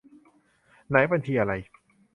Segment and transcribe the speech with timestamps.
[0.89, 1.53] ไหน บัญชีอะไร